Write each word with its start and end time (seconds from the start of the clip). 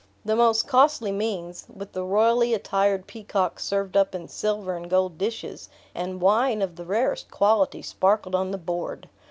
The 0.25 0.35
most 0.35 0.67
costly 0.67 1.11
means, 1.11 1.67
with 1.71 1.91
the 1.91 2.03
royally 2.03 2.55
attired 2.55 3.05
peacock 3.05 3.59
served 3.59 3.95
up 3.95 4.15
in 4.15 4.27
silver 4.27 4.75
and 4.75 4.89
gold 4.89 5.19
dishes, 5.19 5.69
and 5.93 6.19
wine 6.19 6.63
of 6.63 6.75
the 6.75 6.85
rarest 6.85 7.29
quality, 7.29 7.83
sparkled 7.83 8.33
on 8.33 8.49
the 8.49 8.57
board. 8.57 9.07